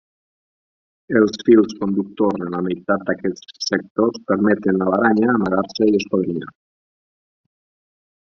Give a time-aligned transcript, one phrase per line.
[1.19, 6.51] Els fils conductors en la meitat d'aquests sectors permeten a l'aranya amagar-se i escodrinyar.